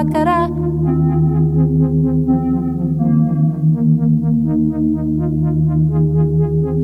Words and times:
Sacará. 0.00 0.48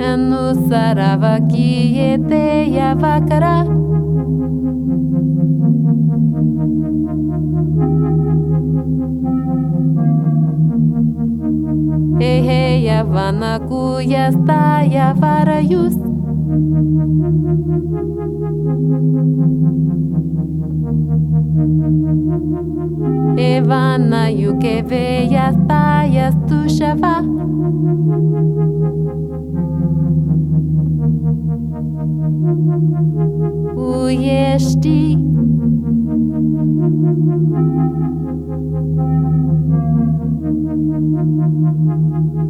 Anu 0.09 0.43
sarava 0.69 1.35
ki 1.49 1.69
ete 2.13 2.45
vacara, 3.01 3.57
Ehe 12.21 12.85
yavana 12.85 13.53
kuyasta 13.69 14.85
yavarayus. 14.97 15.97
Thank 16.49 17.61
you. 17.61 17.66
Evana 23.57 24.23
yukeveya 24.41 25.45
staya 25.59 26.27
stushava. 26.37 27.15
Uyeshti. 33.77 34.99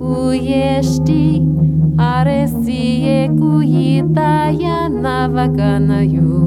Uyeshti. 0.01 1.43
Aresiye 1.99 3.29
kuyita 3.39 4.51
ya 4.63 4.89
navakanayu. 4.89 6.46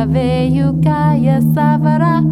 Vara 0.00 0.06
veyu 0.06 0.80
kaya 0.82 1.40
savara. 1.54 2.22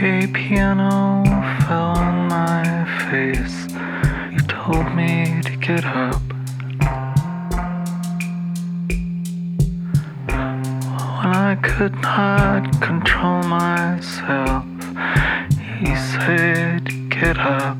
A 0.00 0.28
piano 0.28 1.24
fell 1.66 1.98
on 1.98 2.28
my 2.28 2.84
face. 3.10 3.66
You 4.30 4.38
told 4.46 4.94
me 4.94 5.42
to 5.42 5.56
get 5.56 5.84
up. 5.84 6.22
When 10.28 11.34
I 11.34 11.58
could 11.64 12.00
not 12.00 12.80
control 12.80 13.42
myself, 13.42 14.64
he 15.80 15.96
said, 15.96 16.84
Get 17.10 17.36
up. 17.36 17.76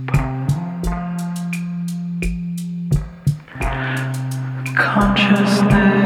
Consciousness. 4.77 5.98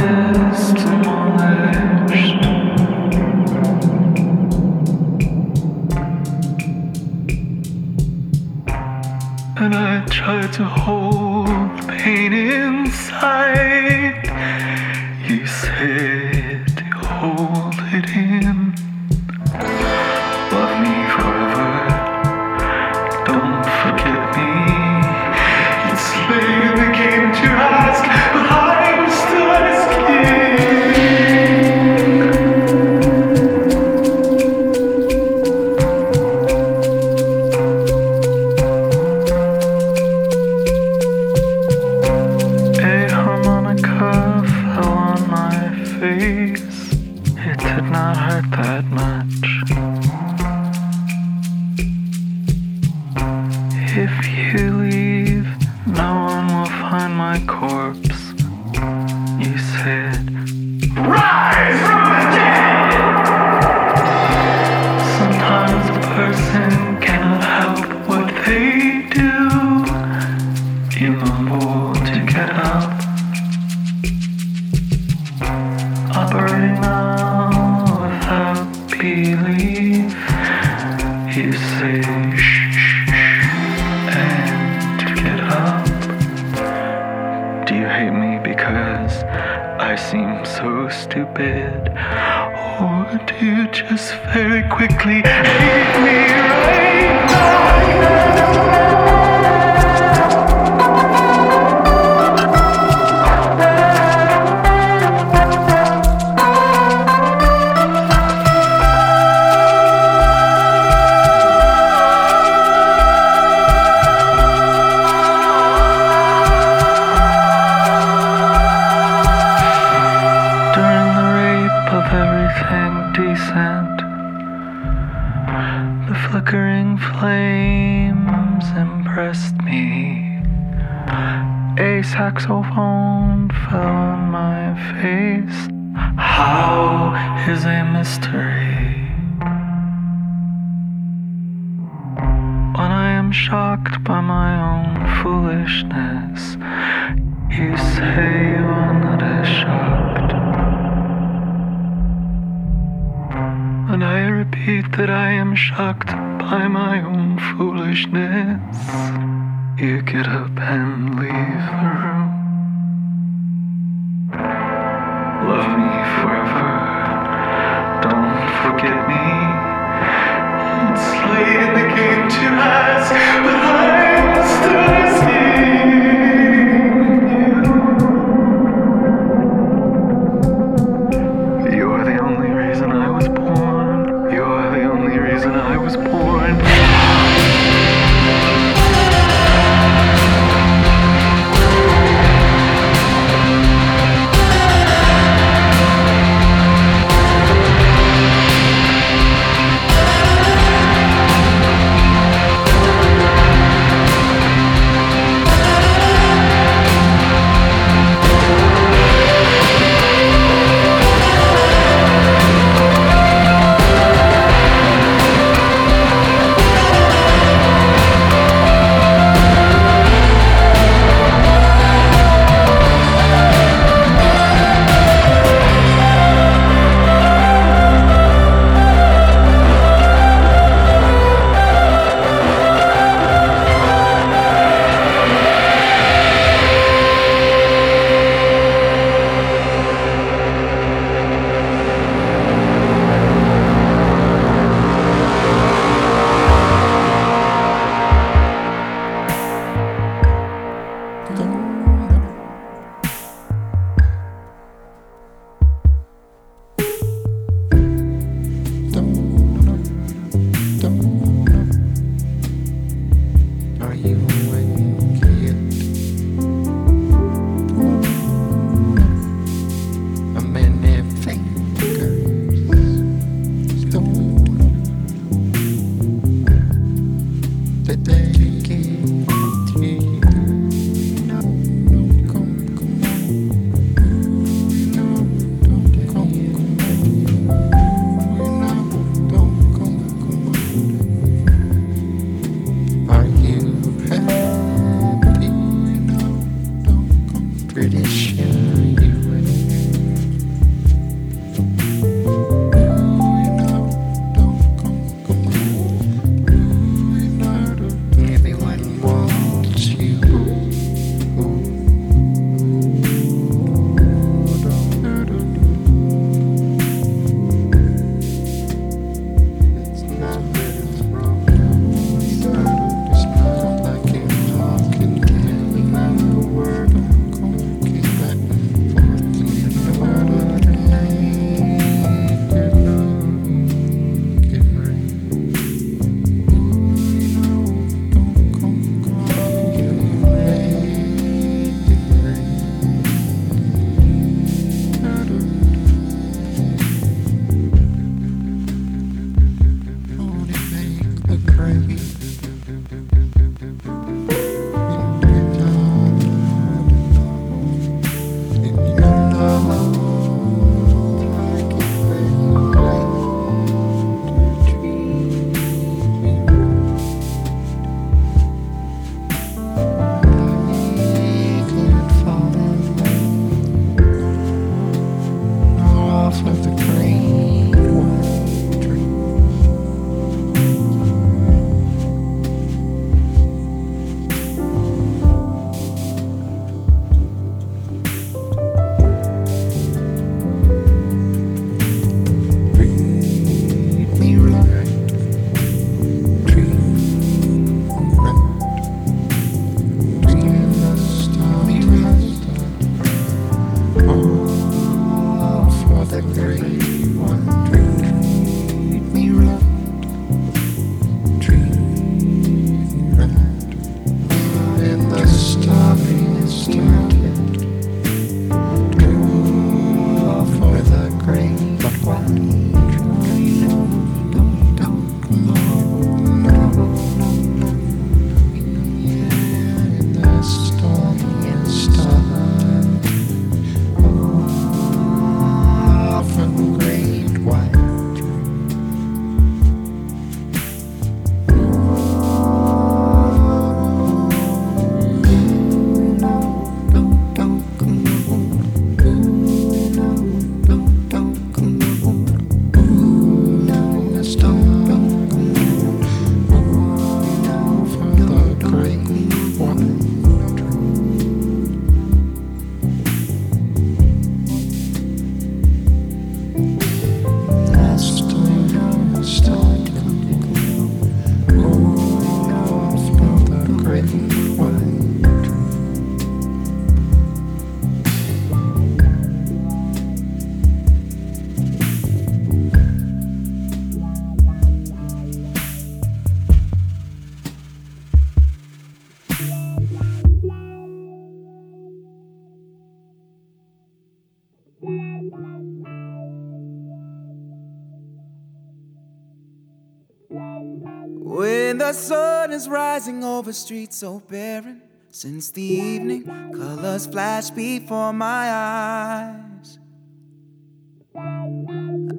The 501.93 501.99
sun 501.99 502.53
is 502.53 502.71
rising 502.71 503.23
over 503.23 503.53
streets 503.53 503.99
so 503.99 504.19
barren. 504.21 504.81
Since 505.11 505.51
the 505.51 505.63
evening, 505.63 506.25
colors 506.25 507.07
flash 507.07 507.51
before 507.51 508.15
my 508.15 508.51
eyes. 508.51 509.79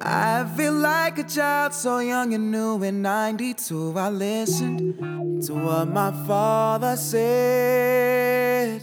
I 0.00 0.48
feel 0.56 0.74
like 0.74 1.18
a 1.18 1.24
child 1.24 1.72
so 1.74 1.98
young 1.98 2.34
and 2.34 2.52
new 2.52 2.84
in 2.84 3.02
92. 3.02 3.98
I 3.98 4.10
listened 4.10 5.42
to 5.46 5.54
what 5.54 5.88
my 5.88 6.12
father 6.24 6.94
said. 6.96 8.80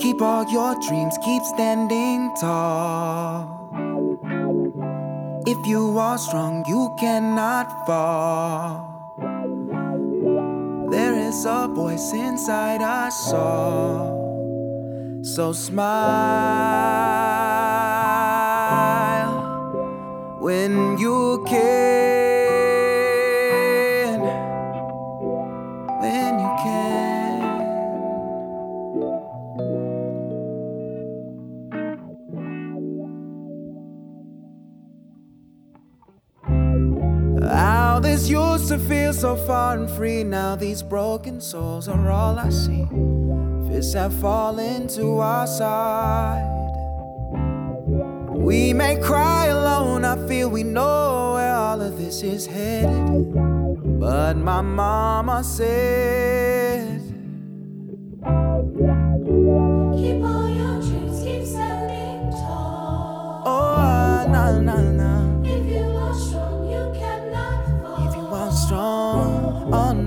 Keep 0.00 0.22
all 0.22 0.50
your 0.50 0.74
dreams, 0.88 1.18
keep 1.22 1.42
standing 1.42 2.34
tall. 2.40 3.57
If 5.46 5.66
you 5.66 5.98
are 5.98 6.18
strong, 6.18 6.64
you 6.66 6.94
cannot 6.98 7.86
fall. 7.86 8.88
There 10.90 11.14
is 11.14 11.44
a 11.44 11.68
voice 11.68 12.12
inside 12.12 12.82
us 12.82 13.30
soul. 13.30 14.18
So 15.22 15.52
smile 15.52 15.78
when 20.40 20.98
you 20.98 21.44
can. 21.46 22.17
This 38.00 38.28
used 38.28 38.68
to 38.68 38.78
feel 38.78 39.12
so 39.12 39.36
far 39.36 39.76
and 39.76 39.90
free. 39.90 40.24
Now 40.24 40.56
these 40.56 40.82
broken 40.82 41.40
souls 41.40 41.88
are 41.88 42.10
all 42.10 42.38
I 42.38 42.50
see. 42.50 42.86
Fists 43.68 43.94
have 43.94 44.14
fallen 44.14 44.88
to 44.88 45.18
our 45.18 45.46
side. 45.46 46.44
We 48.30 48.72
may 48.72 48.96
cry 49.00 49.46
alone. 49.46 50.04
I 50.04 50.16
feel 50.26 50.48
we 50.48 50.62
know 50.62 51.34
where 51.34 51.54
all 51.54 51.80
of 51.80 51.98
this 51.98 52.22
is 52.22 52.46
headed. 52.46 53.34
But 54.00 54.36
my 54.36 54.62
mama 54.62 55.44
said. 55.44 57.02
Keep 59.98 60.22
all 60.24 60.48
your 60.48 60.80
dreams, 60.80 61.22
keep 61.22 61.44
standing 61.44 62.30
tall. 62.30 63.42
Oh, 63.44 63.74
ah, 63.78 64.24
nah, 64.28 64.60
nah, 64.60 64.80
nah. 64.80 64.97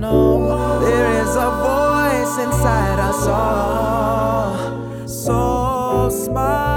Oh 0.04 0.80
there 0.80 1.12
is 1.22 1.36
a 1.36 1.50
voice 1.62 2.38
inside 2.44 3.00
us 3.00 3.28
all. 3.28 5.08
So 5.08 6.10
smile. 6.10 6.71